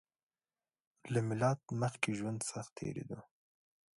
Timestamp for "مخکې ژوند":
1.81-2.39